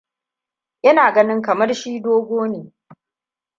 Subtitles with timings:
[0.89, 2.61] Ina ganin kamar shi dogo ne.